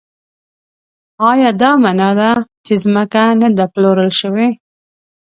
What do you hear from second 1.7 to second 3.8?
مانا ده چې ځمکه نه ده